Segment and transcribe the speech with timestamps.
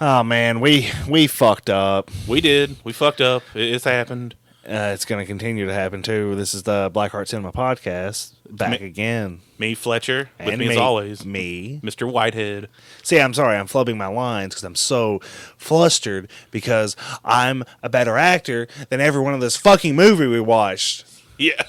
[0.00, 2.10] Oh man, we we fucked up.
[2.26, 2.76] We did.
[2.84, 3.42] We fucked up.
[3.54, 4.34] It- It's happened.
[4.66, 6.34] Uh, it's going to continue to happen too.
[6.34, 9.40] This is the Blackheart Cinema podcast back Me- again.
[9.58, 11.80] Me, Fletcher, with And me, as always, me.
[11.82, 12.10] Mr.
[12.10, 12.68] Whitehead.
[13.02, 15.20] See, I'm sorry, I'm flubbing my lines because I'm so
[15.56, 21.06] flustered because I'm a better actor than every one of this fucking movie we watched.
[21.38, 21.62] Yeah,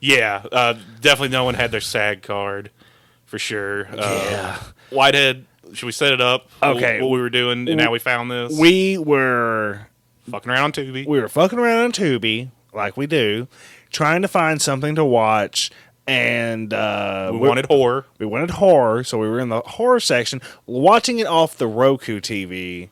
[0.00, 0.42] yeah.
[0.50, 2.70] Uh, definitely, no one had their SAG card
[3.26, 3.88] for sure.
[3.92, 4.62] Uh, Yeah.
[4.88, 5.44] Whitehead.
[5.72, 6.48] Should we set it up?
[6.62, 7.00] Okay.
[7.00, 8.58] What we were doing and how we found this?
[8.58, 9.86] We were
[10.30, 11.06] fucking around on Tubi.
[11.06, 13.48] we were fucking around on Tubi like we do,
[13.90, 15.70] trying to find something to watch,
[16.06, 18.06] and uh, we wanted horror.
[18.18, 22.20] we wanted horror, so we were in the horror section, watching it off the Roku
[22.20, 22.90] TV,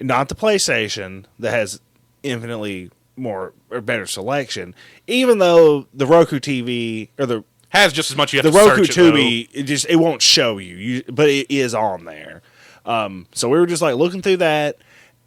[0.00, 1.80] not the PlayStation that has
[2.22, 4.74] infinitely more or better selection.
[5.06, 8.66] Even though the Roku TV or the Has just as much you have the to
[8.66, 9.00] Roku search it.
[9.00, 12.42] Tubi, it just it won't show you, you but it is on there.
[12.84, 14.76] Um, so we were just like looking through that,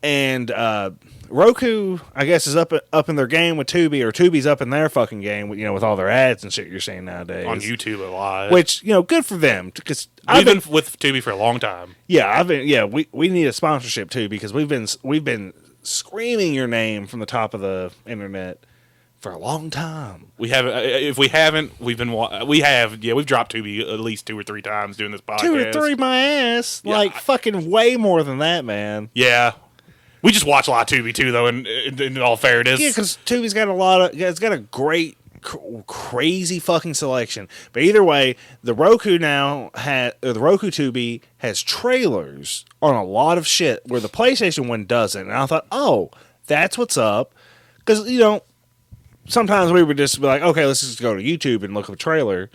[0.04, 0.92] and uh,
[1.30, 4.70] Roku, I guess, is up up in their game with Tubi, or Tubi's up in
[4.70, 7.48] their fucking game, with, you know, with all their ads and shit you're seeing nowadays
[7.48, 8.52] on YouTube a lot.
[8.52, 11.36] Which you know, good for them because we've I've been, been with Tubi for a
[11.36, 11.96] long time.
[12.08, 15.54] yeah, I've been, yeah, we we need a sponsorship too because we've been we've been
[15.82, 18.64] screaming your name from the top of the internet
[19.26, 20.28] for a long time.
[20.38, 22.14] We have, uh, if we haven't, we've been,
[22.46, 25.40] we have, yeah, we've dropped Tubi at least two or three times doing this podcast.
[25.40, 29.10] Two or three, my ass, Yeah, like I- fucking way more than that, man.
[29.16, 29.54] Yeah,
[30.22, 31.48] we just watch a lot of Tubi too, though.
[31.48, 34.60] And in, in all fairness, Yeah, because Tubi's got a lot of, it's got a
[34.60, 37.48] great, cr- crazy fucking selection.
[37.74, 43.40] But either way, the Roku now has, the Roku Tubi has trailers on a lot
[43.40, 45.20] of shit where the PlayStation one doesn't.
[45.24, 46.12] And I thought, oh,
[46.46, 47.34] that's what's up.
[47.80, 48.44] Because, you know,
[49.28, 51.94] sometimes we would just be like, okay, let's just go to YouTube and look at
[51.94, 52.50] a trailer.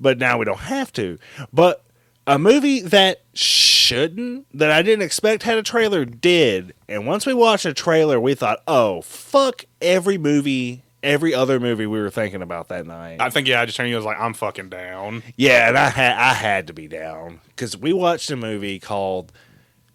[0.00, 1.18] But now we don't have to.
[1.52, 1.84] But
[2.26, 6.74] a movie that shouldn't, that I didn't expect had a trailer, did.
[6.88, 11.86] And once we watched a trailer, we thought, oh, fuck every movie, every other movie
[11.86, 13.16] we were thinking about that night.
[13.20, 13.96] I think yeah, I just turned you.
[13.96, 15.22] Was like, I'm fucking down.
[15.36, 19.32] yeah, and I had I had to be down because we watched a movie called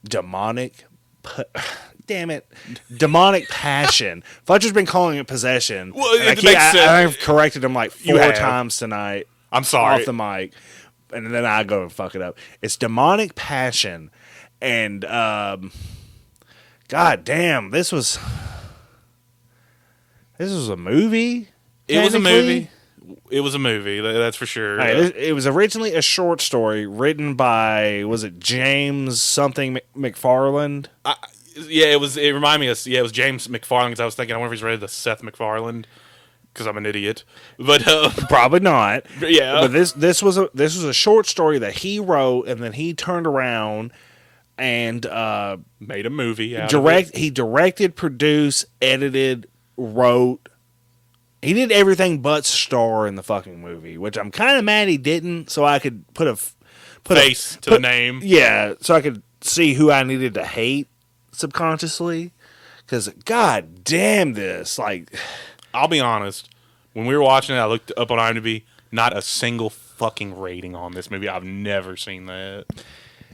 [0.04, 0.86] Demonic.
[1.24, 1.44] P-
[2.06, 2.46] Damn it,
[2.98, 4.24] demonic passion.
[4.46, 5.94] Fletcher's been calling it possession.
[5.96, 6.90] Well, and I it keep- makes I, sense.
[7.16, 8.36] I've corrected him like You four have.
[8.38, 10.02] times tonight I'm sorry.
[10.02, 10.54] off the mic,
[11.14, 12.38] and then I go and fuck it up.
[12.62, 14.12] It's demonic passion,
[14.62, 15.72] and um,
[16.90, 18.20] god damn, this was
[20.38, 21.50] this was a movie.
[21.88, 22.42] it was a technically?
[22.54, 22.70] movie.
[23.30, 24.00] It was a movie.
[24.00, 24.74] tha- That's for sure.
[24.80, 29.74] All right, it, it was originally a short story written by was it James something
[29.74, 29.86] Mc-
[30.16, 30.88] McFarland?
[31.04, 31.16] I,
[31.56, 32.18] yeah, it was.
[32.18, 34.54] It reminded me of yeah, it was James McFarland because I was thinking I wonder
[34.54, 35.86] if he's related to Seth McFarland.
[36.54, 37.24] because I'm an idiot.
[37.58, 39.06] But uh, Probably not.
[39.22, 42.62] yeah, But this this was a this was a short story that he wrote and
[42.62, 43.92] then he turned around
[44.58, 46.50] and uh, made a movie.
[46.68, 49.48] Direct he directed, produced, edited,
[49.78, 50.48] wrote.
[51.42, 54.98] He did everything but star in the fucking movie, which I'm kind of mad he
[54.98, 56.36] didn't, so I could put a
[57.04, 57.22] put it.
[57.22, 58.22] a face to put- the name.
[58.24, 60.88] Yeah, so I could see who I needed to hate
[61.34, 62.32] subconsciously.
[62.86, 65.14] Because god damn this, like
[65.74, 66.50] I'll be honest.
[66.94, 68.64] When we were watching it, I looked up on IMDb.
[68.92, 71.28] Not a single fucking rating on this movie.
[71.28, 72.66] I've never seen that.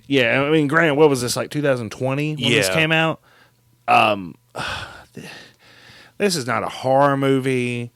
[0.08, 3.20] Yeah, I mean, Grant, what was this like 2020 when this came out?
[3.88, 4.36] Um,
[6.18, 7.92] this is not a horror movie.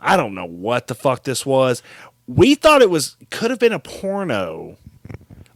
[0.00, 1.82] I don't know what the fuck this was.
[2.26, 4.76] We thought it was could have been a porno,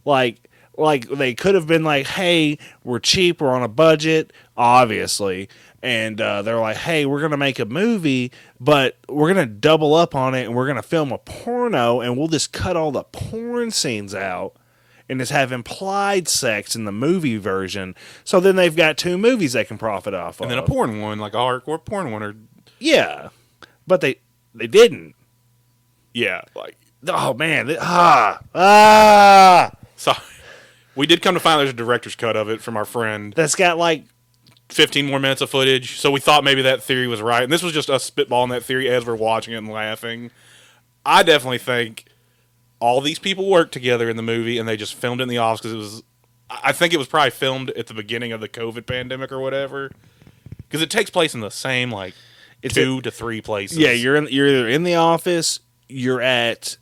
[0.03, 5.49] like like they could have been like, hey, we're cheap, we're on a budget, obviously,
[5.81, 10.15] and uh, they're like, hey, we're gonna make a movie, but we're gonna double up
[10.15, 13.71] on it and we're gonna film a porno, and we'll just cut all the porn
[13.71, 14.55] scenes out
[15.09, 17.93] and just have implied sex in the movie version.
[18.23, 20.51] So then they've got two movies they can profit off And of.
[20.51, 22.35] And then a porn one, like a hardcore porn one, or
[22.79, 23.29] yeah,
[23.85, 24.19] but they
[24.55, 25.15] they didn't.
[26.13, 26.77] yeah, like
[27.07, 30.13] Oh man, th- ah ah, so.
[30.95, 33.33] We did come to find there's a director's cut of it from our friend.
[33.33, 34.03] that's got like
[34.69, 35.99] 15 more minutes of footage.
[35.99, 37.43] So we thought maybe that theory was right.
[37.43, 40.31] And this was just us spitballing that theory as we're watching it and laughing.
[41.05, 42.05] I definitely think
[42.79, 45.37] all these people worked together in the movie and they just filmed it in the
[45.37, 46.03] office because it was.
[46.49, 49.89] I think it was probably filmed at the beginning of the COVID pandemic or whatever.
[50.57, 52.13] Because it takes place in the same like
[52.61, 53.77] It's two to three places.
[53.77, 55.59] yeah, you're in you're either in the office,
[55.89, 56.77] you're at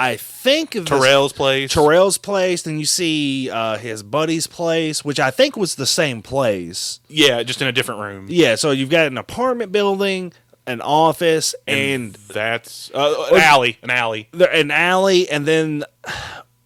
[0.00, 1.72] I think this- Terrell's place.
[1.72, 6.22] Terrell's place, then you see uh, his buddy's place, which I think was the same
[6.22, 7.00] place.
[7.08, 8.26] Yeah, just in a different room.
[8.28, 10.32] Yeah, so you've got an apartment building,
[10.68, 13.78] an office, and that's uh, an alley.
[13.82, 14.28] An alley.
[14.32, 15.82] an alley, and then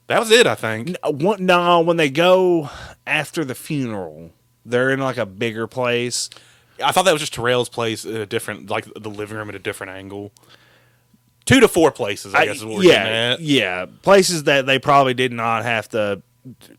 [0.08, 0.94] That was it, I think.
[1.02, 2.68] One- No, when they go
[3.06, 4.30] after the funeral,
[4.66, 6.28] they're in like a bigger place.
[6.84, 9.54] I thought that was just Terrell's place in a different, like the living room at
[9.54, 10.32] a different angle.
[11.44, 13.40] Two to four places, I, guess, is what we're yeah, at.
[13.40, 16.22] yeah, places that they probably did not have to,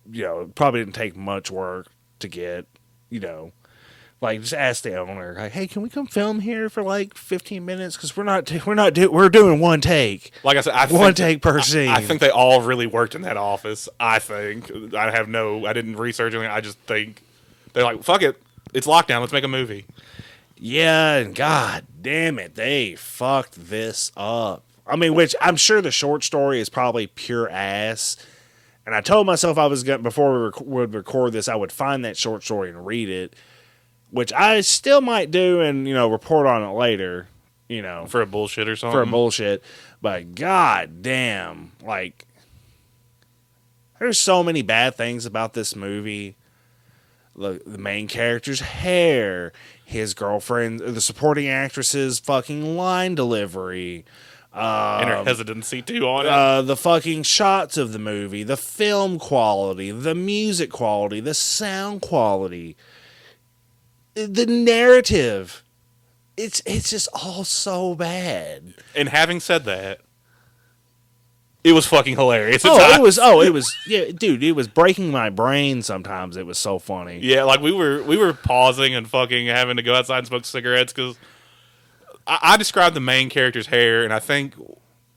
[0.09, 1.87] you know, probably didn't take much work
[2.19, 2.65] to get.
[3.09, 3.51] You know,
[4.21, 7.65] like just ask the owner, like, hey, can we come film here for like fifteen
[7.65, 7.95] minutes?
[7.95, 11.13] Because we're not, we're not, do- we're doing one take, Like I said, I one
[11.13, 11.89] take per scene.
[11.89, 13.89] I think they all really worked in that office.
[13.99, 16.49] I think I have no, I didn't research anything.
[16.49, 17.21] I just think
[17.73, 18.41] they're like, fuck it,
[18.73, 19.19] it's lockdown.
[19.19, 19.85] Let's make a movie.
[20.65, 24.63] Yeah, and god damn it, they fucked this up.
[24.87, 28.15] I mean, which I'm sure the short story is probably pure ass.
[28.85, 31.73] And I told myself I was going before we rec- would record this, I would
[31.73, 33.35] find that short story and read it,
[34.09, 37.27] which I still might do, and you know, report on it later.
[37.67, 38.95] You know, for a bullshit or something.
[38.95, 39.63] for a bullshit.
[40.01, 42.25] But god damn, like
[43.99, 46.37] there's so many bad things about this movie.
[47.35, 49.53] The, the main character's hair,
[49.85, 54.05] his girlfriend, the supporting actress's fucking line delivery,
[54.53, 56.29] and her hesitancy too on it.
[56.29, 62.01] uh, the fucking shots of the movie, the film quality, the music quality, the sound
[62.01, 62.75] quality,
[64.13, 65.63] the narrative.
[66.37, 68.73] It's it's just all so bad.
[68.95, 70.01] and having said that,
[71.63, 72.63] it was fucking hilarious.
[72.65, 73.17] Oh, it was.
[73.17, 73.75] Oh, it was.
[73.87, 75.81] Yeah, dude, it was breaking my brain.
[75.81, 77.19] Sometimes it was so funny.
[77.21, 80.45] Yeah, like we were we were pausing and fucking having to go outside and smoke
[80.45, 81.17] cigarettes because
[82.27, 84.55] I, I described the main character's hair, and I think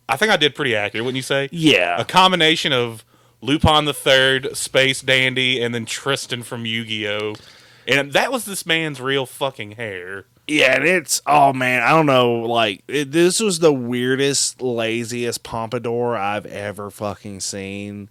[0.08, 1.04] I think I did pretty accurate.
[1.04, 1.48] Wouldn't you say?
[1.50, 3.04] Yeah, A combination of
[3.40, 7.34] Lupin the Third, Space Dandy, and then Tristan from Yu Gi Oh,
[7.88, 10.26] and that was this man's real fucking hair.
[10.48, 11.20] Yeah, and it's.
[11.26, 12.34] Oh man, I don't know.
[12.40, 18.08] Like it, this was the weirdest, laziest pompadour I've ever fucking seen.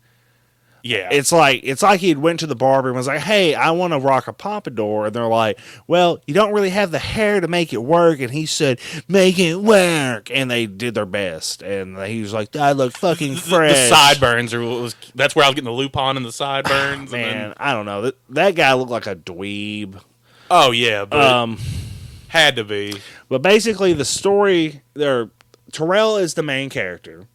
[0.88, 3.72] Yeah, It's like it's like he went to the barber and was like, "Hey, I
[3.72, 7.42] want to rock a pompadour," and they're like, "Well, you don't really have the hair
[7.42, 11.64] to make it work." And he said, "Make it work," and they did their best.
[11.64, 15.46] And he was like, "I look fucking fresh." the sideburns are what was that's where
[15.46, 17.12] I was getting the Lupin and the sideburns.
[17.12, 18.04] and Man, then- I don't know.
[18.04, 20.00] That that guy looked like a dweeb.
[20.52, 21.58] oh yeah, but Um,
[22.30, 23.00] had to be.
[23.30, 25.30] but basically, the story there,
[25.72, 27.28] Terrell is the main character,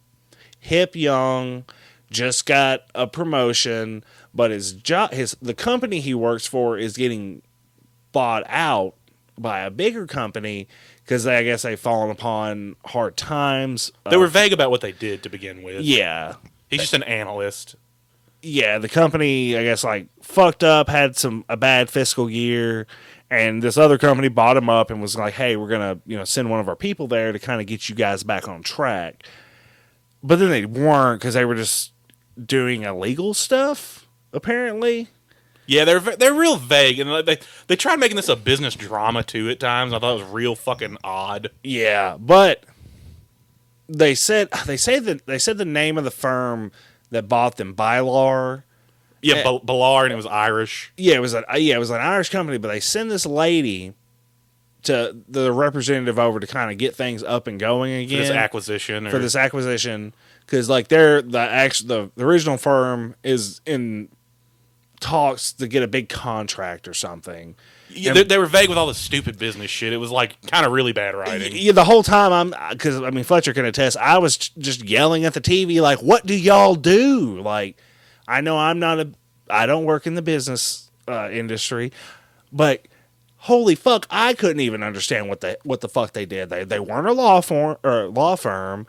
[0.59, 1.65] hip, young,
[2.09, 4.03] just got a promotion,
[4.33, 7.41] but his job, his the company he works for is getting
[8.11, 8.95] bought out
[9.37, 10.67] by a bigger company
[11.03, 13.91] because I guess they've fallen upon hard times.
[14.09, 15.81] They Uh, were vague about what they did to begin with.
[15.81, 16.35] yeah,
[16.69, 17.75] He's just an analyst.
[18.41, 22.87] Yeah, the company I guess like fucked up, had some a bad fiscal year,
[23.29, 26.23] and this other company bought him up and was like, "Hey, we're gonna you know
[26.23, 29.23] send one of our people there to kind of get you guys back on track."
[30.23, 31.93] But then they weren't because they were just
[32.43, 34.07] doing illegal stuff.
[34.33, 35.07] Apparently,
[35.67, 39.49] Yeah, they're they're real vague, and they they tried making this a business drama too
[39.49, 39.93] at times.
[39.93, 41.49] I thought it was real fucking odd.
[41.63, 42.63] yeah, but
[43.89, 46.71] they said they say that they said the name of the firm
[47.11, 48.63] that bought them, Bylar.
[49.21, 49.43] Yeah.
[49.43, 50.91] Bal- Balar, and it was Irish.
[50.97, 53.25] yeah, it was a uh, yeah, it was an Irish company, but they send this
[53.25, 53.93] lady
[54.83, 58.31] to the representative over to kind of get things up and going For again this
[58.31, 63.61] acquisition, or, for this acquisition because like they're the actual the, the original firm is
[63.65, 64.09] in
[64.99, 67.55] talks to get a big contract or something.
[67.93, 69.93] Yeah, they, they were vague with all the stupid business shit.
[69.93, 71.53] It was like kind of really bad writing.
[71.55, 73.97] Yeah, the whole time I'm because I mean Fletcher can attest.
[73.97, 77.77] I was just yelling at the TV like, "What do y'all do?" Like,
[78.27, 79.11] I know I'm not a,
[79.49, 81.91] I don't work in the business uh, industry,
[82.51, 82.87] but
[83.37, 86.49] holy fuck, I couldn't even understand what the what the fuck they did.
[86.49, 88.87] They they weren't a law firm or law firm.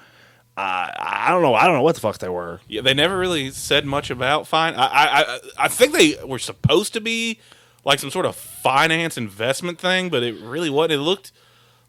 [0.54, 1.54] Uh, I don't know.
[1.54, 2.60] I don't know what the fuck they were.
[2.68, 4.74] Yeah, they never really said much about fine.
[4.74, 7.38] I, I I I think they were supposed to be
[7.84, 10.92] like some sort of finance investment thing, but it really wasn't.
[10.92, 11.32] It looked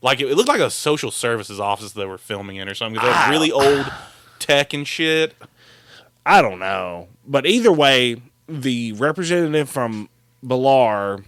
[0.02, 3.02] like it, it looked like a social services office they were filming in or something.
[3.02, 3.32] they had ah.
[3.32, 3.92] really old
[4.40, 5.36] tech and shit.
[6.26, 7.08] I don't know.
[7.26, 10.10] But either way, the representative from
[10.44, 11.24] Balar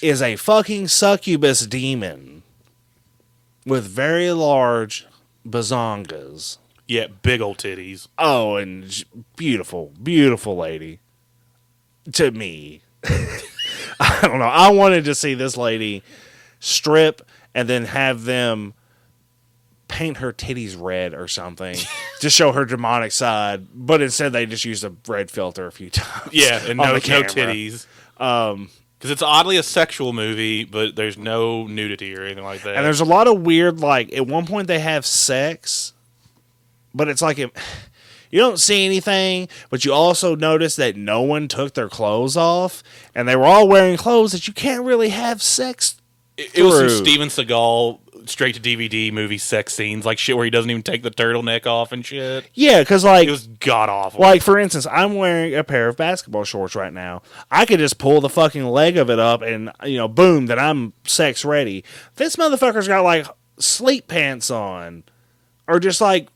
[0.00, 2.42] is a fucking succubus demon
[3.66, 5.06] with very large
[5.46, 6.58] bazongas.
[6.86, 8.08] Yeah, big old titties.
[8.16, 9.04] Oh, and
[9.36, 11.00] beautiful, beautiful lady.
[12.12, 12.80] To me.
[14.00, 14.44] I don't know.
[14.44, 16.02] I wanted to see this lady
[16.60, 17.22] strip
[17.54, 18.74] and then have them
[19.88, 21.76] paint her titties red or something
[22.20, 23.66] to show her demonic side.
[23.74, 26.32] But instead, they just used a red filter a few times.
[26.32, 27.86] Yeah, and no no titties.
[28.18, 32.74] Um, because it's oddly a sexual movie, but there's no nudity or anything like that.
[32.74, 35.92] And there's a lot of weird, like, at one point they have sex,
[36.92, 37.52] but it's like, it,
[38.30, 42.82] you don't see anything, but you also notice that no one took their clothes off,
[43.14, 45.96] and they were all wearing clothes that you can't really have sex.
[46.36, 47.04] It, it was some.
[47.04, 51.02] Steven Seagal straight to DVD movie sex scenes, like shit where he doesn't even take
[51.02, 52.48] the turtleneck off and shit.
[52.54, 54.20] Yeah, because like It was god awful.
[54.20, 57.22] Like for instance, I'm wearing a pair of basketball shorts right now.
[57.50, 60.58] I could just pull the fucking leg of it up and you know, boom, that
[60.58, 61.84] I'm sex ready.
[62.16, 63.26] This motherfucker's got like
[63.58, 65.04] sleep pants on,
[65.66, 66.28] or just like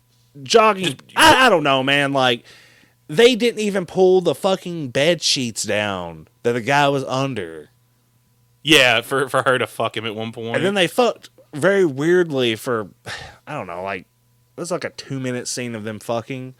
[0.42, 0.98] jogging.
[1.16, 2.12] I, I don't know, man.
[2.12, 2.44] Like
[3.08, 7.68] they didn't even pull the fucking bed sheets down that the guy was under,
[8.62, 10.56] yeah, for for her to fuck him at one point.
[10.56, 12.88] and then they fucked very weirdly for
[13.46, 16.54] I don't know, like it was like a two minute scene of them fucking,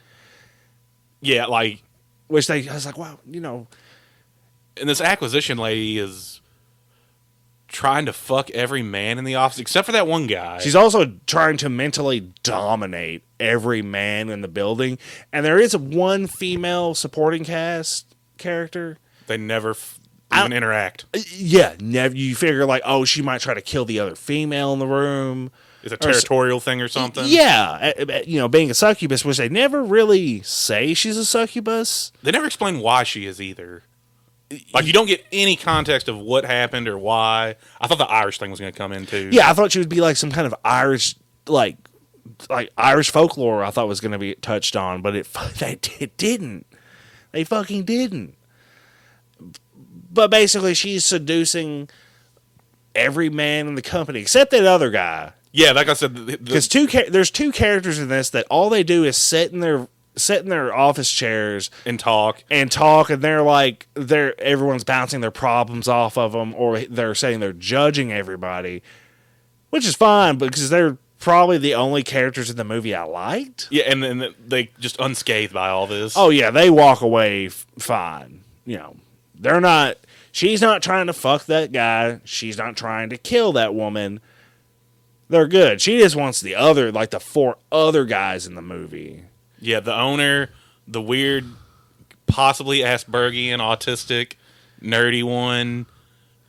[1.20, 1.82] yeah, like
[2.28, 3.66] which they I was like, wow, you know.
[4.76, 6.41] and this acquisition lady is
[7.72, 10.58] trying to fuck every man in the office except for that one guy.
[10.60, 14.98] She's also trying to mentally dominate every man in the building.
[15.32, 18.98] And there is one female supporting cast character.
[19.26, 19.98] they never f-
[20.30, 21.06] I- even interact.
[21.14, 22.14] Uh, Yeah, never.
[22.14, 25.50] You figure like, oh, she might try to kill the other female in the room.
[25.82, 27.24] It's a or territorial thing or something.
[27.26, 27.92] Yeah,
[28.24, 32.12] you know, being a succubus, which they never really say she's a succubus.
[32.22, 33.82] They never explain why she is either.
[34.74, 37.56] Like you don't get any context of what happened or why.
[37.80, 39.30] I thought the Irish thing was going to come in too.
[39.32, 41.14] Yeah, I thought she would be like some kind of Irish,
[41.46, 41.76] like,
[42.50, 43.62] like Irish folklore.
[43.64, 45.28] I thought was going to be touched on, but it
[45.58, 46.66] they it didn't.
[47.32, 48.34] They fucking didn't.
[50.12, 51.88] But basically, she's seducing
[52.94, 55.32] every man in the company except that other guy.
[55.52, 55.72] yeah.
[55.72, 58.82] Like I said, the, the, Because two there's two characters in this that all they
[58.82, 62.44] do is sit in their sit in their office chairs and talk.
[62.50, 67.14] and talk and they're like they're everyone's bouncing their problems off of them or they're
[67.14, 68.82] saying they're judging everybody
[69.70, 73.68] which is fine because they're probably the only characters in the movie i liked.
[73.70, 76.14] Yeah, and then they just unscathed by all this.
[76.16, 78.96] oh yeah they walk away f- fine you know.
[79.34, 79.96] They're not
[80.30, 84.20] she's not trying to fuck that guy she's not trying to kill that woman.
[85.28, 85.80] They're good.
[85.80, 89.24] She just wants the other like the four other guys in the movie
[89.62, 90.50] Yeah, the owner,
[90.88, 91.44] the weird,
[92.26, 94.34] possibly Aspergian, autistic,
[94.82, 95.86] nerdy one,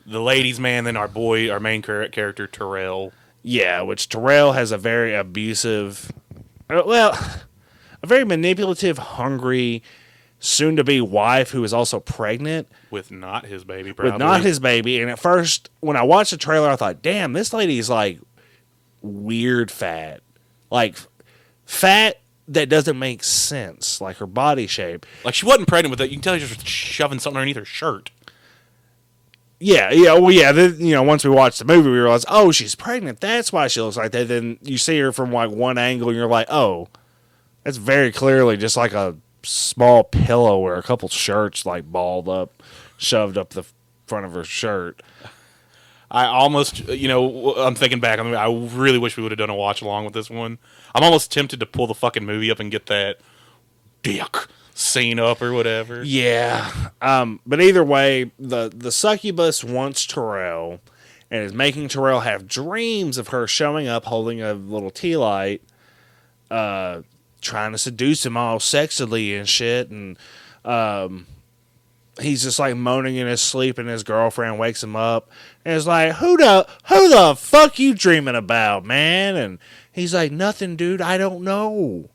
[0.05, 3.13] the ladies' man, then our boy, our main character Terrell.
[3.43, 6.12] Yeah, which Terrell has a very abusive,
[6.70, 7.12] uh, well,
[8.01, 9.84] a very manipulative, hungry,
[10.39, 14.13] soon to be wife who is also pregnant With not his baby, probably.
[14.13, 15.00] with not his baby.
[15.00, 18.20] And at first, when I watched the trailer, I thought, damn, this lady's like
[19.01, 20.22] weird fat.
[20.72, 20.98] Like
[21.65, 25.05] fat that doesn't make sense, like her body shape.
[25.23, 26.09] Like she wasn't pregnant with it.
[26.09, 28.12] You can tell she's just shoving something underneath her shirt.
[29.59, 30.51] Yeah, yeah, well, yeah.
[30.51, 33.21] The, you know, once we watched the movie, we realized, oh, she's pregnant.
[33.21, 34.27] That's why she looks like that.
[34.27, 36.89] Then you see her from like one angle, and you're like, oh,
[37.63, 42.62] that's very clearly just like a small pillow or a couple shirts like balled up,
[42.97, 43.65] shoved up the
[44.05, 45.01] front of her shirt.
[46.13, 48.20] I almost, you know, I'm thinking back.
[48.20, 50.60] I mean, I really wish we would have done a watch along with this one.
[50.93, 53.17] I'm almost tempted to pull the fucking movie up and get that
[54.03, 54.38] dick
[54.75, 56.03] scene up or whatever.
[56.03, 56.72] Yeah.
[57.01, 60.79] Um, but either way, the the succubus wants Terrell
[61.32, 65.63] and is making Terrell have dreams of her showing up holding a little tea light,
[66.51, 67.01] uh,
[67.41, 69.89] trying to seduce him all sexily and shit.
[69.89, 70.17] And
[70.63, 71.25] um,
[72.22, 75.32] he's just like moaning in his sleep, and his girlfriend wakes him up
[75.65, 79.60] and is like, "Who the who the fuck you dreaming about, man?" And
[79.91, 81.01] he's like, "Nothing, dude.
[81.01, 82.10] I don't know."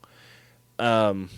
[0.78, 1.30] Um.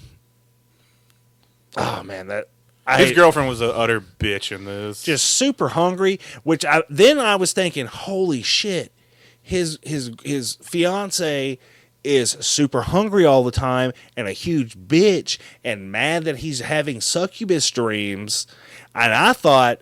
[1.77, 2.49] Oh man, that
[2.87, 5.03] I His girlfriend was an utter bitch in this.
[5.05, 6.19] just super hungry.
[6.43, 8.93] Which I then I was thinking, holy shit,
[9.41, 11.59] his his his fiance
[12.03, 17.01] is super hungry all the time and a huge bitch and mad that he's having
[17.01, 18.47] succubus dreams.
[18.95, 19.81] And I thought,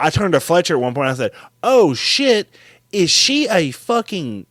[0.00, 1.08] I turned to Fletcher at one point.
[1.08, 2.48] I said, "Oh shit,
[2.92, 4.46] is she a fucking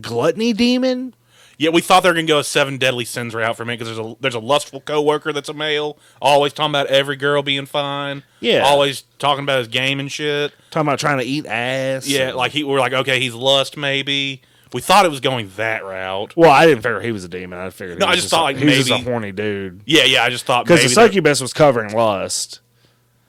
[0.00, 1.14] gluttony demon?"
[1.58, 3.88] Yeah, we thought they were gonna go a seven deadly sins route for me because
[3.94, 7.66] there's a there's a lustful coworker that's a male, always talking about every girl being
[7.66, 8.22] fine.
[8.40, 8.62] Yeah.
[8.64, 10.52] always talking about his game and shit.
[10.70, 12.06] Talking about trying to eat ass.
[12.08, 14.40] Yeah, like he we're like, okay, he's lust maybe.
[14.72, 16.32] We thought it was going that route.
[16.36, 17.58] Well, I didn't figure he was a demon.
[17.58, 17.98] I figured.
[17.98, 19.80] No, he I was just thought, a, like, he was just a maybe- horny dude.
[19.84, 20.22] Yeah, yeah.
[20.22, 22.60] I just thought Because the succubus was covering lust.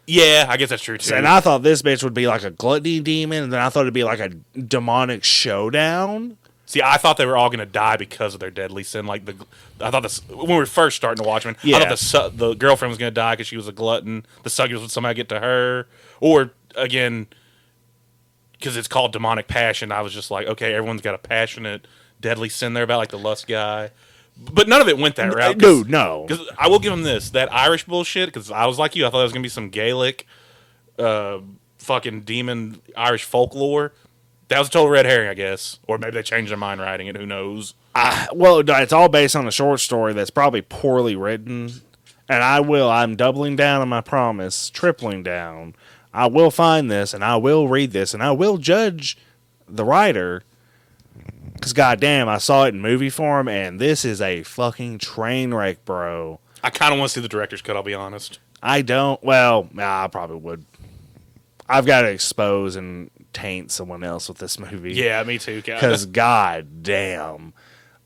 [0.08, 1.14] Yeah, I guess that's true too.
[1.16, 3.82] And I thought this bitch would be like a gluttony demon, and then I thought
[3.82, 4.30] it'd be like a
[4.60, 6.38] demonic showdown.
[6.66, 9.06] See, I thought they were all going to die because of their deadly sin.
[9.06, 9.36] Like the,
[9.82, 11.56] I thought this when we were first starting to watch them.
[11.64, 11.80] I Yeah.
[11.80, 14.26] thought the su- the girlfriend was going to die because she was a glutton.
[14.44, 15.88] The succubus would somehow get to her,
[16.20, 17.28] or again,
[18.54, 19.92] because it's called demonic passion.
[19.92, 21.88] I was just like, okay, everyone's got a passionate,
[22.22, 23.92] deadly sin there about like the lust guy.
[24.38, 25.58] But none of it went that route.
[25.58, 26.26] Dude, no.
[26.28, 28.28] Because I will give him this that Irish bullshit.
[28.28, 30.26] Because I was like you, I thought it was gonna be some Gaelic,
[30.98, 31.40] uh,
[31.78, 33.94] fucking demon Irish folklore.
[34.48, 35.80] That was a total red herring, I guess.
[35.88, 37.16] Or maybe they changed their mind writing it.
[37.16, 37.74] Who knows?
[37.96, 41.72] I, well, it's all based on a short story that's probably poorly written.
[42.28, 42.90] And I will.
[42.90, 45.76] I'm doubling down on my promise, tripling down.
[46.14, 49.18] I will find this and I will read this and I will judge
[49.68, 50.44] the writer.
[51.62, 55.86] Because, goddamn, I saw it in movie form and this is a fucking train wreck,
[55.86, 56.40] bro.
[56.64, 57.76] I kind of want to see the director's cut.
[57.76, 58.40] I'll be honest.
[58.64, 59.24] I don't.
[59.24, 60.66] Well, nah, I probably would.
[61.70, 64.94] I've got to expose and taint someone else with this movie.
[64.94, 65.62] Yeah, me too.
[65.62, 67.54] Because god damn.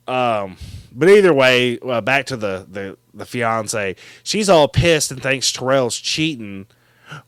[0.08, 0.58] Um,
[0.94, 3.96] but either way, uh, back to the, the the fiance.
[4.24, 6.68] She's all pissed and thinks Terrell's cheating.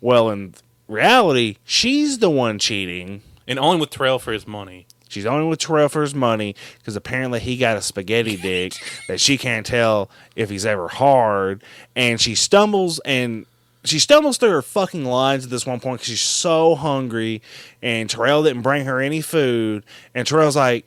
[0.01, 0.53] Well, in
[0.89, 3.21] reality, she's the one cheating.
[3.47, 4.85] and only with Terrell for his money.
[5.09, 8.73] She's only with Terrell for his money because apparently he got a spaghetti dick
[9.07, 11.63] that she can't tell if he's ever hard.
[11.95, 13.45] And she stumbles and
[13.83, 17.41] she stumbles through her fucking lines at this one point because she's so hungry.
[17.81, 19.83] And Terrell didn't bring her any food.
[20.13, 20.85] And Terrell's like,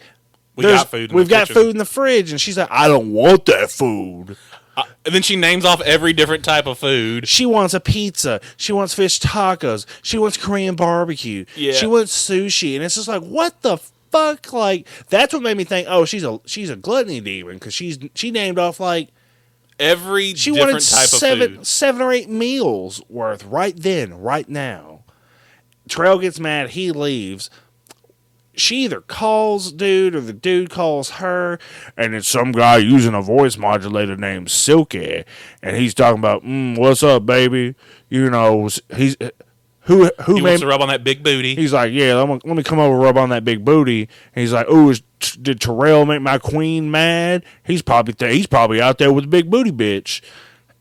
[0.57, 2.71] we got food in We've the got kitchen." food in the fridge." And she's like,
[2.71, 4.37] "I don't want that food."
[4.77, 7.27] Uh, and then she names off every different type of food.
[7.27, 8.41] She wants a pizza.
[8.57, 9.87] She wants fish tacos.
[10.03, 11.45] She wants Korean barbecue.
[11.57, 11.73] Yeah.
[11.73, 12.75] She wants sushi.
[12.75, 13.79] And it's just like, what the
[14.11, 14.52] fuck?
[14.52, 17.99] Like that's what made me think, oh, she's a she's a gluttony demon because she's
[18.14, 19.11] she named off like
[19.81, 21.67] Every she different wanted type seven of food.
[21.67, 25.05] seven or eight meals worth right then, right now.
[25.88, 26.71] Terrell gets mad.
[26.71, 27.49] He leaves.
[28.55, 31.59] She either calls dude or the dude calls her,
[31.97, 35.25] and it's some guy using a voice modulator named Silky,
[35.62, 37.75] and he's talking about, mm, "What's up, baby?"
[38.11, 39.17] You know, he's
[39.83, 41.55] who who He made wants to rub on that big booty.
[41.55, 44.09] He's like, yeah, let me, let me come over and rub on that big booty.
[44.35, 45.03] And he's like, oh, is,
[45.41, 47.45] did Terrell make my queen mad?
[47.64, 50.21] He's probably th- he's probably out there with a big booty bitch.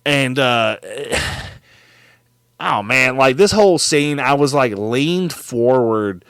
[0.05, 0.77] And uh,
[2.59, 6.25] oh man, like this whole scene, I was like leaned forward,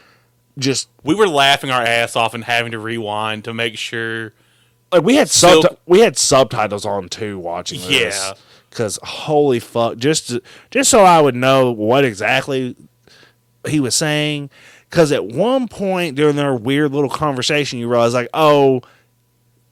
[0.57, 4.33] just we were laughing our ass off and having to rewind to make sure.
[4.91, 8.15] like we had sub we had subtitles on too watching this.
[8.15, 8.33] Yeah.
[8.71, 10.37] Cause holy fuck, just
[10.69, 12.75] just so I would know what exactly
[13.67, 14.49] he was saying.
[14.89, 18.81] Cause at one point during their weird little conversation, you realize like, oh,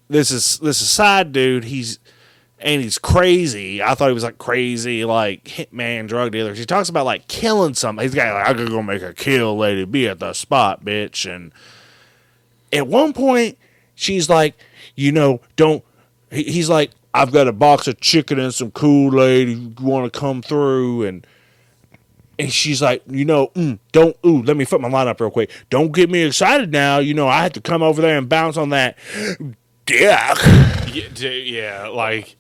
[0.09, 1.65] this is this is side dude.
[1.65, 1.99] He's
[2.59, 3.83] and he's crazy.
[3.83, 6.53] I thought he was like crazy, like hitman, drug dealer.
[6.53, 8.07] He talks about like killing somebody.
[8.07, 11.31] He's got like, I could go make a kill lady, be at the spot, bitch.
[11.31, 11.51] And
[12.73, 13.57] at one point,
[13.93, 14.55] she's like,
[14.95, 15.83] you know, don't.
[16.31, 19.49] He's like, I've got a box of chicken and some Kool Aid.
[19.49, 21.05] You want to come through?
[21.05, 21.25] And
[22.39, 24.15] and she's like, you know, mm, don't.
[24.25, 25.49] Ooh, let me flip my line up real quick.
[25.69, 26.99] Don't get me excited now.
[26.99, 28.97] You know, I had to come over there and bounce on that
[29.85, 29.99] dick.
[29.99, 30.33] Yeah,
[31.29, 32.35] yeah like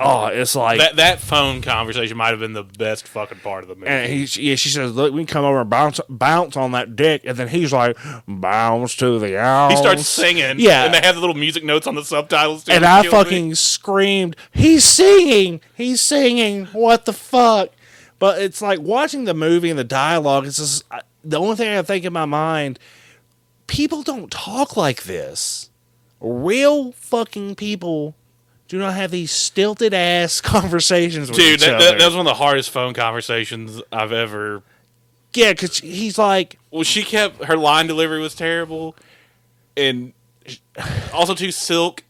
[0.00, 0.96] Oh, it's like that.
[0.96, 3.88] That phone conversation might have been the best fucking part of the movie.
[3.88, 6.94] And he's yeah, she says, "Look, we can come over and bounce bounce on that
[6.94, 7.96] dick." And then he's like,
[8.28, 10.60] "Bounce to the ounce." he starts singing.
[10.60, 10.84] Yeah.
[10.84, 12.64] and they have the little music notes on the subtitles.
[12.64, 13.18] Too, and I kills me.
[13.18, 15.60] fucking screamed, "He's singing!
[15.74, 16.66] He's singing!
[16.66, 17.70] What the fuck?"
[18.20, 20.46] But it's like watching the movie and the dialogue.
[20.46, 20.84] It's just
[21.24, 22.78] the only thing I think in my mind.
[23.66, 25.70] People don't talk like this.
[26.20, 28.14] Real fucking people
[28.68, 31.54] do not have these stilted ass conversations with dude.
[31.54, 31.84] each That, other.
[31.86, 34.62] that, that was one of the hardest phone conversations I've ever.
[35.34, 38.94] yeah, because he's like, Well, she kept her line delivery was terrible,
[39.76, 40.12] and
[41.12, 42.02] also too silk.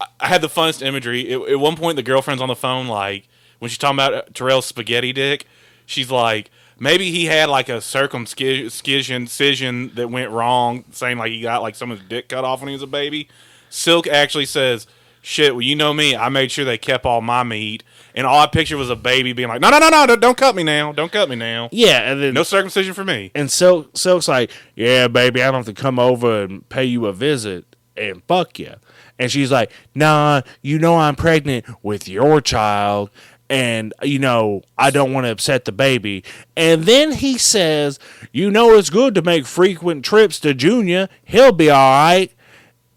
[0.00, 1.32] I- had the funnest imagery.
[1.32, 3.28] At, at one point, the girlfriend's on the phone, like
[3.58, 5.46] when she's talking about Terrell's spaghetti dick.
[5.86, 11.40] She's like, maybe he had like a circumcision incision that went wrong, saying like he
[11.42, 13.28] got like some of his dick cut off when he was a baby.
[13.68, 14.86] Silk actually says,
[15.24, 16.14] "Shit, well, you know me.
[16.14, 17.82] I made sure they kept all my meat."
[18.14, 20.16] And all I pictured was a baby being like, "No, no, no, no!
[20.16, 20.92] don't- cut me now!
[20.92, 21.68] Don't cut me now!
[21.72, 25.64] yeah, and then No circumcision for me." And Silk, Silk's like, yeah, baby, I don't
[25.64, 27.64] have to come over and pay you a visit
[27.96, 28.74] and fuck you.
[29.18, 33.10] And she's like, nah, you know I'm pregnant with your child.
[33.48, 36.24] And, you know, I don't want to upset the baby.
[36.56, 37.98] And then he says,
[38.32, 41.08] you know, it's good to make frequent trips to Junior.
[41.24, 42.32] He'll be all right.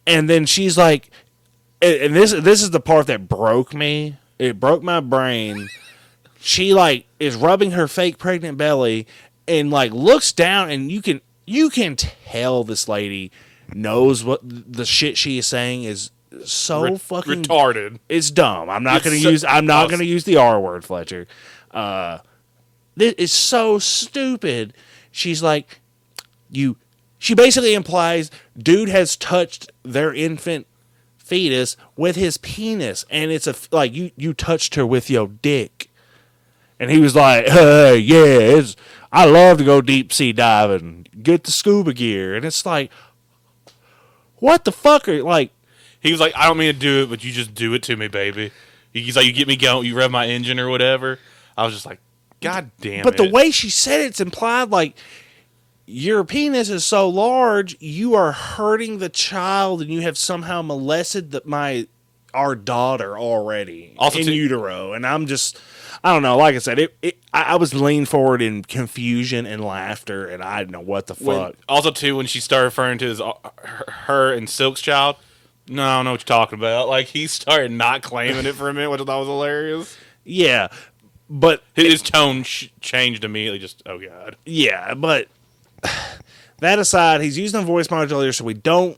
[0.07, 1.11] And then she's like,
[1.81, 4.17] and this this is the part that broke me.
[4.39, 5.69] It broke my brain.
[6.39, 9.07] She like is rubbing her fake pregnant belly
[9.47, 13.31] and like looks down and you can you can tell this lady
[13.73, 16.11] knows what the shit she is saying is
[16.45, 17.99] so fucking retarded.
[18.09, 18.69] it's dumb.
[18.69, 19.43] I'm not It's going to so- use.
[19.43, 21.25] I'm not to use the R word, Fletcher.
[21.71, 22.19] Uh,
[22.95, 24.73] this is so stupid.
[25.11, 25.79] She's like,
[26.49, 26.77] you.
[27.19, 30.67] She basically implies dude has touched their infant
[31.27, 35.89] fetus with his penis, and it's a like you you touched her with your dick,
[36.79, 38.23] and he was like, uh, yeah,
[38.57, 38.75] it's
[39.11, 42.91] I love to go deep sea diving, get the scuba gear, and it's like,
[44.37, 45.51] what the fuck are like?
[45.99, 47.95] He was like, I don't mean to do it, but you just do it to
[47.97, 48.51] me, baby.
[48.93, 51.19] He's like, you get me going, you rev my engine or whatever.
[51.57, 51.99] I was just like,
[52.41, 53.17] God damn But it.
[53.17, 54.95] the way she said it's implied like
[55.89, 61.31] your penis is so large, you are hurting the child, and you have somehow molested
[61.31, 61.87] the, my
[62.33, 64.93] our daughter already Also in too- utero.
[64.93, 65.57] And I'm just,
[66.03, 66.37] I don't know.
[66.37, 70.43] Like I said, it, it I, I was leaned forward in confusion and laughter, and
[70.43, 71.55] I do not know what the When- fuck.
[71.69, 73.31] also, too, when she started referring to his, uh,
[73.63, 75.15] her, her and Silk's child,
[75.69, 76.89] no, I don't know what you're talking about.
[76.89, 79.97] Like, he started not claiming it for a minute, which I thought was hilarious.
[80.25, 80.67] Yeah,
[81.29, 83.59] but His, his tone sh- changed immediately.
[83.59, 84.35] Just, oh, God.
[84.45, 85.27] yeah, but
[86.59, 88.97] that aside, he's using a voice modulator, so we don't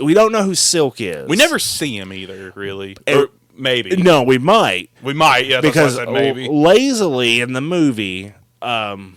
[0.00, 1.28] we don't know who Silk is.
[1.28, 2.96] We never see him either, really.
[3.06, 3.96] And- or maybe.
[3.96, 4.90] No, we might.
[5.02, 6.48] We might, yeah, because I said maybe.
[6.48, 9.16] lazily in the movie, um,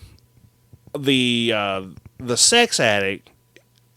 [0.98, 1.84] the uh,
[2.18, 3.30] the sex addict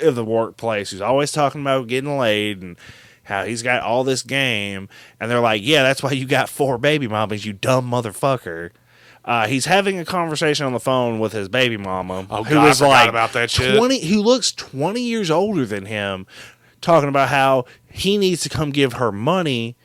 [0.01, 2.77] of the workplace who's always talking about getting laid and
[3.25, 6.79] how he's got all this game, and they're like, "Yeah, that's why you got four
[6.79, 8.71] baby mamas, you dumb motherfucker."
[9.25, 12.69] Uh, he's having a conversation on the phone with his baby mama, Oh, who God,
[12.69, 13.77] is like about that shit.
[13.77, 16.27] twenty, who looks twenty years older than him,
[16.81, 19.77] talking about how he needs to come give her money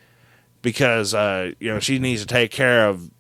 [0.61, 3.11] because uh, you know she needs to take care of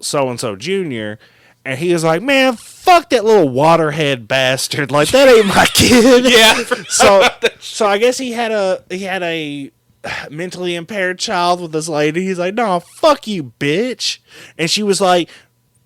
[0.00, 1.18] so and so junior.
[1.64, 4.90] And he was like, "Man, fuck that little waterhead bastard!
[4.90, 6.54] Like that ain't my kid." Yeah,
[6.88, 7.28] So,
[7.60, 9.70] so I guess he had a he had a
[10.30, 12.24] mentally impaired child with this lady.
[12.24, 14.18] He's like, "No, fuck you, bitch!"
[14.56, 15.28] And she was like,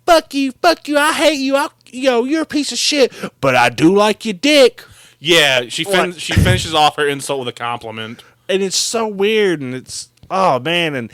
[0.06, 0.98] "Fuck you, fuck you!
[0.98, 1.56] I hate you!
[1.56, 4.82] I, yo, you're a piece of shit, but I do like your dick."
[5.18, 8.22] Yeah, she fin- she finishes off her insult with a compliment.
[8.48, 11.10] and it's so weird and it's oh man and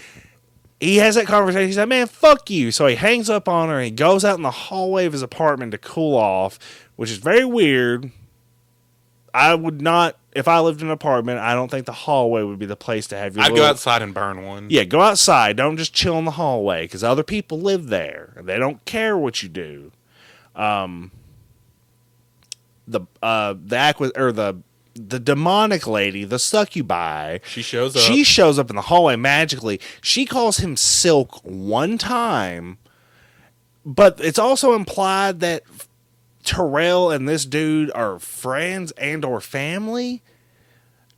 [0.80, 3.76] he has that conversation he's like man fuck you so he hangs up on her
[3.76, 6.58] and he goes out in the hallway of his apartment to cool off
[6.96, 8.10] which is very weird
[9.34, 12.58] i would not if i lived in an apartment i don't think the hallway would
[12.58, 14.66] be the place to have your I'd go outside and burn one.
[14.70, 18.48] yeah go outside don't just chill in the hallway because other people live there and
[18.48, 19.92] they don't care what you do
[20.54, 21.10] um
[22.88, 24.58] the uh the aqua or the
[24.94, 28.02] the demonic lady the succubi She shows up.
[28.02, 29.80] she shows up in the hallway magically.
[30.02, 32.76] She calls him Silk one time,
[33.86, 35.62] but it's also implied that
[36.42, 40.22] Terrell and this dude are friends and or family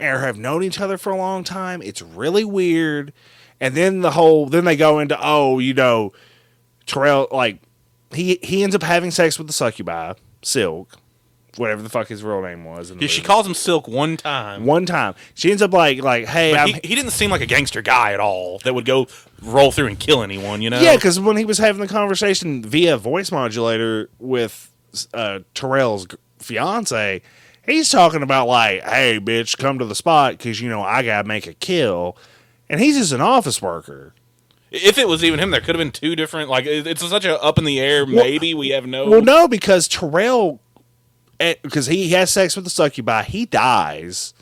[0.00, 1.80] or have known each other for a long time.
[1.82, 3.12] It's really weird.
[3.60, 6.12] And then the whole then they go into oh, you know,
[6.86, 7.60] Terrell like
[8.12, 10.98] he he ends up having sex with the succubi, Silk,
[11.56, 12.90] whatever the fuck his real name was.
[12.90, 14.66] yeah, she calls him Silk one time.
[14.66, 15.14] one time.
[15.34, 18.20] She ends up like like, hey, he, he didn't seem like a gangster guy at
[18.20, 19.06] all that would go
[19.40, 20.80] roll through and kill anyone, you know?
[20.80, 24.71] Yeah, because when he was having the conversation via voice modulator with
[25.14, 26.06] uh, Terrell's
[26.38, 27.22] fiance,
[27.66, 31.26] he's talking about like, "Hey, bitch, come to the spot because you know I gotta
[31.26, 32.16] make a kill,"
[32.68, 34.14] and he's just an office worker.
[34.70, 36.48] If it was even him, there could have been two different.
[36.48, 38.06] Like it's such a up in the air.
[38.06, 39.08] Maybe we have no.
[39.08, 40.60] Well, no, because Terrell,
[41.38, 44.32] because he has sex with the succubi, he dies.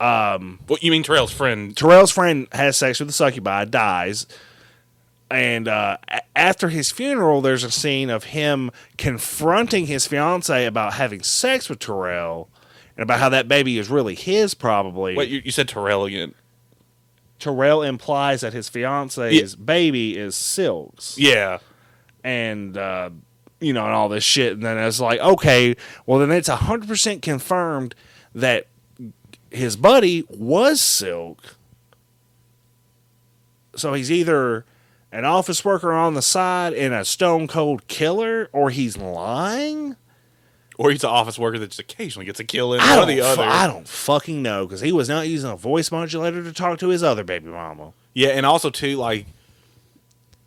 [0.00, 1.76] Um, What you mean, Terrell's friend?
[1.76, 4.26] Terrell's friend has sex with the succubi, dies,
[5.30, 10.94] and uh, a- after his funeral, there's a scene of him confronting his fiance about
[10.94, 12.48] having sex with Terrell,
[12.96, 14.54] and about how that baby is really his.
[14.54, 16.34] Probably, Wait, you, you said Terrell again?
[17.38, 21.58] Terrell implies that his fiance's baby is Silk's, Yeah.
[22.24, 23.10] and uh,
[23.60, 24.54] you know, and all this shit.
[24.54, 27.94] And then it's like, okay, well, then it's hundred percent confirmed
[28.34, 28.66] that
[29.50, 31.56] his buddy was Silk.
[33.76, 34.64] So he's either
[35.18, 39.96] an office worker on the side and a stone cold killer, or he's lying.
[40.78, 42.78] Or he's an office worker that just occasionally gets a kill in.
[42.78, 43.42] I One or don't, the other.
[43.42, 46.88] I don't fucking know because he was not using a voice modulator to talk to
[46.90, 47.94] his other baby mama.
[48.14, 49.26] Yeah, and also too, like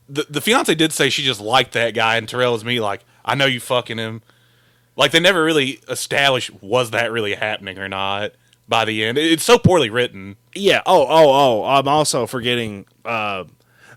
[0.07, 3.03] the the fiance did say she just liked that guy, and Terrell is me like,
[3.25, 4.21] I know you fucking him.
[4.95, 8.31] Like they never really established was that really happening or not.
[8.69, 10.37] By the end, it's so poorly written.
[10.55, 10.81] Yeah.
[10.85, 11.63] Oh, oh, oh.
[11.65, 12.85] I'm also forgetting.
[13.03, 13.43] Uh,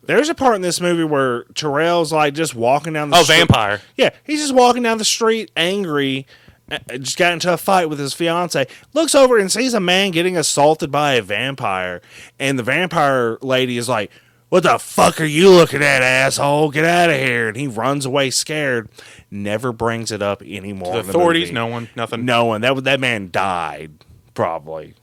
[0.07, 3.37] there's a part in this movie where Terrell's like just walking down the Oh, street.
[3.39, 3.81] vampire!
[3.97, 6.27] Yeah, he's just walking down the street angry.
[6.71, 8.67] uh, Just got into a fight with his fiance.
[8.93, 12.01] Looks over and sees a man getting assaulted by a vampire,
[12.39, 14.11] and the vampire lady is like,
[14.49, 16.71] "What the fuck are you looking at, asshole?
[16.71, 18.89] Get out of here!" And he runs away scared.
[19.31, 20.93] Never brings it up anymore.
[20.95, 21.55] The in the authorities, movie.
[21.55, 22.25] no one, nothing.
[22.25, 22.61] no one.
[22.63, 23.93] That that man died
[24.35, 24.95] probably.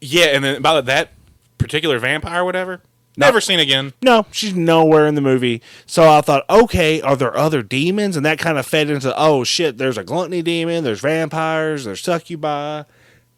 [0.00, 1.10] Yeah, and then about that
[1.58, 2.82] particular vampire or whatever.
[3.18, 3.94] Never seen again.
[4.00, 5.60] No, she's nowhere in the movie.
[5.86, 8.16] So I thought, okay, are there other demons?
[8.16, 12.00] And that kind of fed into, oh shit, there's a gluttony demon, there's vampires, there's
[12.00, 12.84] succubi.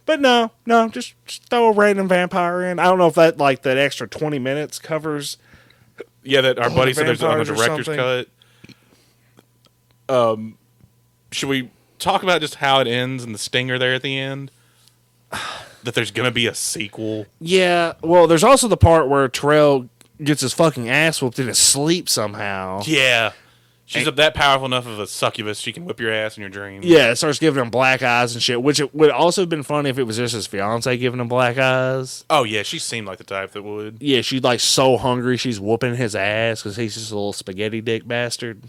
[0.04, 2.78] But no, no, just, just throw a random vampire in.
[2.78, 5.38] I don't know if that like that extra twenty minutes covers.
[6.22, 8.28] Yeah, that our Oh, buddy said there's on the director's cut.
[10.08, 10.58] Um,
[11.32, 14.50] should we talk about just how it ends and the stinger there at the end?
[15.84, 17.26] That there's gonna be a sequel.
[17.40, 19.88] Yeah, well, there's also the part where Terrell
[20.22, 22.82] gets his fucking ass whooped in his sleep somehow.
[22.84, 23.32] Yeah,
[23.86, 26.84] she's that powerful enough of a succubus she can whip your ass in your dreams.
[26.84, 29.62] Yeah, it starts giving him black eyes and shit, which it would also have been
[29.62, 32.24] funny if it was just his fiance giving him black eyes.
[32.30, 33.98] Oh yeah, she seemed like the type that would.
[34.00, 37.80] Yeah, she's like so hungry she's whooping his ass because he's just a little spaghetti
[37.80, 38.62] dick bastard.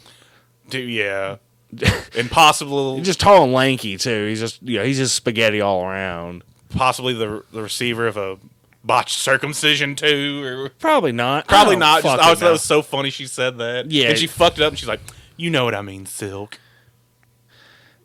[0.70, 1.38] Dude, yeah,
[2.16, 2.98] impossible.
[2.98, 4.28] He's just tall and lanky too.
[4.28, 6.44] He's just you know he's just spaghetti all around.
[6.74, 8.38] Possibly the the receiver of a
[8.84, 11.48] botched circumcision too, or Probably not.
[11.48, 12.04] probably I don't.
[12.04, 13.10] Just, I was, that was so funny.
[13.10, 13.92] She said that.
[13.92, 14.10] Yeah.
[14.10, 14.70] and she fucked it up.
[14.72, 15.02] and She's like,
[15.38, 16.60] "You know what I mean, Silk."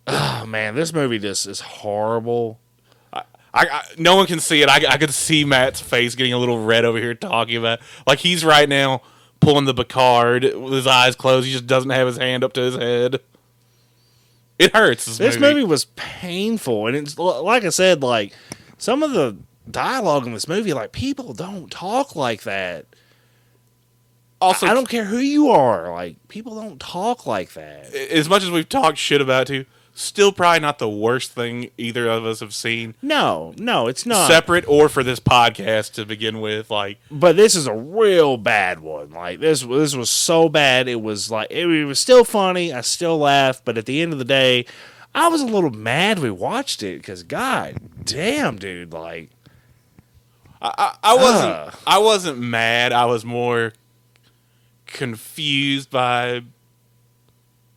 [0.06, 2.60] Oh man, this movie just is horrible.
[3.12, 3.22] I,
[3.54, 4.68] I no one can see it.
[4.68, 8.18] I, I could see Matt's face getting a little red over here talking about like
[8.18, 9.02] he's right now
[9.40, 11.46] pulling the Picard with his eyes closed.
[11.46, 13.20] He just doesn't have his hand up to his head.
[14.58, 15.04] It hurts.
[15.06, 15.54] This, This movie.
[15.54, 18.32] movie was painful, and it's like I said, like
[18.78, 19.36] some of the
[19.70, 22.86] dialogue in this movie, like people don't talk like that.
[24.40, 27.94] Also, I don't care who you are, like people don't talk like that.
[27.94, 29.64] as much as we've talked shit about it, too,
[29.96, 32.94] still probably not the worst thing either of us have seen.
[33.00, 34.28] No, no, it's not.
[34.28, 36.70] separate or for this podcast to begin with.
[36.70, 39.10] Like, but this is a real bad one.
[39.10, 40.86] Like this, this was so bad.
[40.86, 42.72] It was like it, was still funny.
[42.72, 44.66] I still laughed, but at the end of the day,
[45.16, 49.30] I was a little mad we watched it because god damn, dude, like
[50.62, 51.74] I, I, I wasn't, Ugh.
[51.86, 52.92] I wasn't mad.
[52.92, 53.72] I was more
[54.86, 56.42] confused by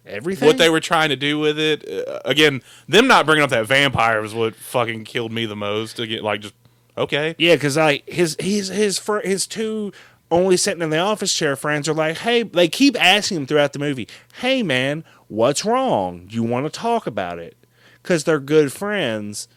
[0.05, 0.47] everything.
[0.47, 1.87] what they were trying to do with it.
[1.89, 5.99] Uh, again, them not bringing up that vampire was what fucking killed me the most.
[5.99, 6.53] Again, like just
[6.97, 9.91] okay, Yeah, because like his his his fr- his two
[10.31, 13.73] only sitting in the office chair friends are like, hey, they keep asking him throughout
[13.73, 14.07] the movie,
[14.41, 16.27] hey man, what's wrong?
[16.29, 17.55] You want to talk about it?
[18.01, 19.47] Because they're good friends.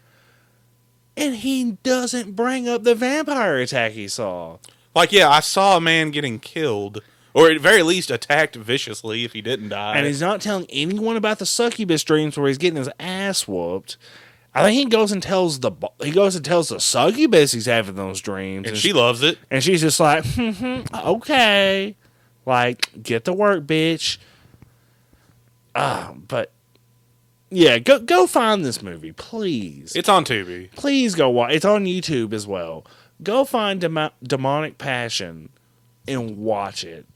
[1.16, 4.58] And he doesn't bring up the vampire attack he saw.
[4.94, 7.02] like yeah, I saw a man getting killed.
[7.34, 9.96] Or at very least attacked viciously if he didn't die.
[9.96, 13.96] And he's not telling anyone about the succubus dreams where he's getting his ass whooped.
[14.54, 17.94] I think he goes and tells the he goes and tells the succubus he's having
[17.94, 19.38] those dreams, and she loves it.
[19.50, 21.96] And she's just like, mm-hmm, okay.
[22.44, 24.18] Like, get to work, bitch.
[25.74, 26.50] Uh, but
[27.50, 29.94] yeah, go go find this movie, please.
[29.94, 30.70] It's on Tubi.
[30.72, 31.52] please go watch.
[31.52, 32.84] It's on YouTube as well.
[33.22, 35.50] Go find Demo- Demonic Passion
[36.08, 37.06] and watch it.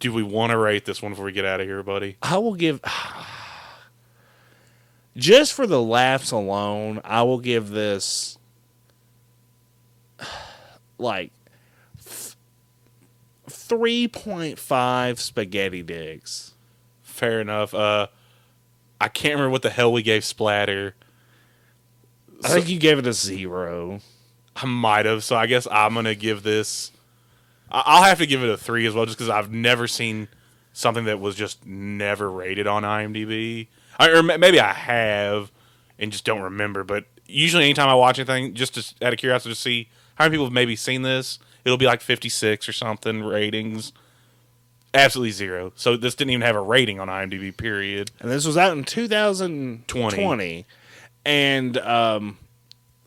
[0.00, 2.16] Do we want to rate this one before we get out of here, buddy?
[2.22, 2.80] I will give
[5.16, 8.36] just for the laughs alone, I will give this
[10.98, 11.30] like
[13.48, 16.49] three point five spaghetti dicks.
[17.20, 17.74] Fair enough.
[17.74, 18.06] Uh,
[18.98, 20.94] I can't remember what the hell we gave Splatter.
[22.42, 24.00] I think you gave it a zero.
[24.56, 26.92] I might have, so I guess I'm gonna give this.
[27.70, 30.28] I'll have to give it a three as well, just because I've never seen
[30.72, 33.66] something that was just never rated on IMDb.
[33.98, 35.52] I, or maybe I have
[35.98, 36.84] and just don't remember.
[36.84, 40.32] But usually, anytime I watch anything, just to, out of curiosity to see how many
[40.32, 43.92] people have maybe seen this, it'll be like 56 or something ratings.
[44.92, 45.72] Absolutely zero.
[45.76, 47.56] So this didn't even have a rating on IMDb.
[47.56, 48.10] Period.
[48.18, 50.66] And this was out in 2020.
[51.24, 52.38] And um,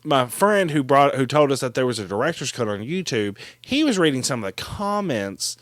[0.02, 3.36] my friend who brought who told us that there was a director's cut on YouTube,
[3.60, 5.56] he was reading some of the comments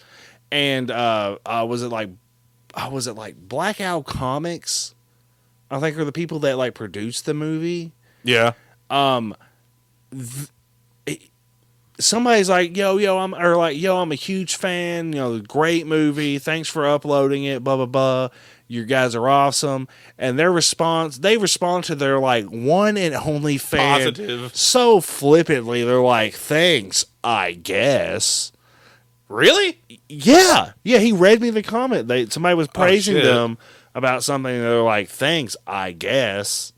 [0.51, 2.11] and uh, uh was it like
[2.75, 4.95] uh, was it like Black Owl Comics?
[5.71, 7.93] I think are the people that like produced the movie.
[8.23, 8.53] Yeah.
[8.91, 9.35] Um
[10.11, 10.51] th-
[12.03, 15.13] somebody's like, "Yo, yo, I'm or like, yo, I'm a huge fan.
[15.13, 16.39] You know, great movie.
[16.39, 17.63] Thanks for uploading it.
[17.65, 18.29] Blah blah blah.
[18.69, 19.89] You guys are awesome."
[20.19, 24.55] And their response, they respond to their like one and only fan Positive.
[24.55, 25.85] so flippantly.
[25.85, 28.53] They're like, "Thanks, I guess."
[29.29, 29.81] Really?
[30.09, 30.99] Yeah, yeah.
[30.99, 32.09] He read me the comment.
[32.09, 33.25] They somebody was oh, praising shit.
[33.25, 33.57] them
[33.95, 34.53] about something.
[34.53, 36.73] They're like, "Thanks, I guess."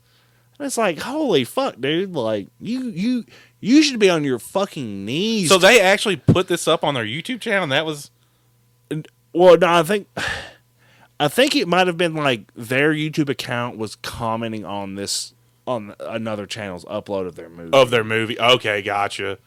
[0.57, 2.13] And it's like, holy fuck, dude!
[2.13, 3.25] Like you, you,
[3.59, 5.49] you should be on your fucking knees.
[5.49, 8.11] So they actually put this up on their YouTube channel, and that was
[9.35, 10.07] well, no, I think,
[11.19, 15.33] I think it might have been like their YouTube account was commenting on this
[15.67, 17.71] on another channel's upload of their movie.
[17.73, 18.39] of their movie.
[18.39, 19.39] Okay, gotcha.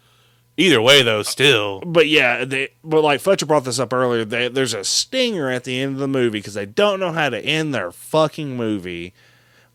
[0.57, 1.81] Either way, though, still.
[1.87, 4.25] but yeah, they, but like Fletcher brought this up earlier.
[4.25, 7.31] They, there's a stinger at the end of the movie because they don't know how
[7.31, 9.15] to end their fucking movie.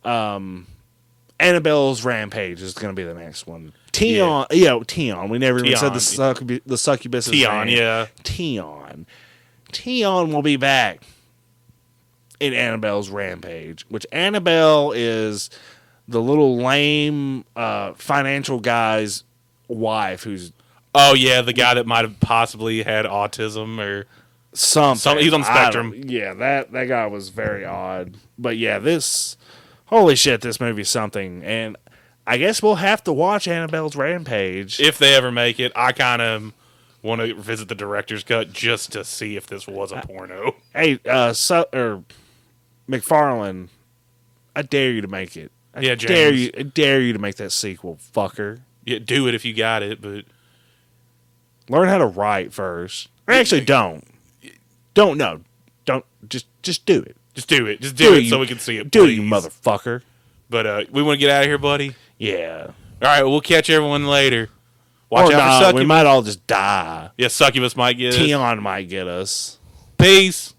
[0.04, 0.68] Um,
[1.44, 3.74] Annabelle's Rampage is going to be the next one.
[3.94, 5.30] Tion, yeah, Tion.
[5.30, 7.30] We never even said the succub- the succubus.
[7.30, 8.08] Tion, yeah.
[8.24, 9.06] Tion.
[9.72, 11.04] Tion will be back
[12.40, 15.50] in Annabelle's Rampage, which Annabelle is
[16.08, 19.24] the little lame uh, financial guy's
[19.68, 20.52] wife who's
[20.96, 24.06] Oh, yeah, the guy that might have possibly had autism or.
[24.54, 25.00] something.
[25.00, 25.94] Some- he's on the spectrum.
[26.06, 28.16] Yeah, that that guy was very odd.
[28.38, 29.38] But yeah, this
[29.94, 31.44] holy shit, this movie's something.
[31.44, 31.78] And
[32.26, 34.80] I guess we'll have to watch Annabelle's Rampage.
[34.80, 36.54] If they ever make it, I kind of
[37.02, 40.56] want to visit the director's cut just to see if this was a porno.
[40.74, 42.04] hey, uh, Su- or
[42.90, 43.70] McFarlane,
[44.56, 45.52] I dare you to make it.
[45.76, 48.62] I Yeah, dare you, I dare you to make that sequel, fucker.
[48.86, 50.26] Yeah, do it if you got it, but
[51.70, 53.08] Learn how to write first.
[53.28, 54.06] Or actually, don't.
[54.94, 55.42] Don't know.
[55.86, 57.16] Don't just just do it.
[57.34, 57.82] Just do it.
[57.82, 58.92] Just do, Do it it, so we can see it.
[58.92, 60.02] Do it, you motherfucker.
[60.50, 61.96] But uh, we want to get out of here, buddy.
[62.18, 62.68] Yeah.
[62.68, 64.50] All right, we'll catch everyone later.
[65.10, 67.12] Watch or out not, for we might all just die.
[67.18, 68.20] yeah, succubus might get us.
[68.20, 69.60] Tion might get us.
[69.98, 70.54] Peace.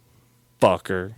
[0.61, 1.15] Fucker.